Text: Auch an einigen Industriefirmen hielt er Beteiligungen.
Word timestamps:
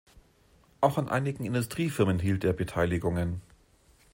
Auch 0.79 0.97
an 0.97 1.09
einigen 1.09 1.45
Industriefirmen 1.45 2.17
hielt 2.17 2.43
er 2.43 2.53
Beteiligungen. 2.53 3.43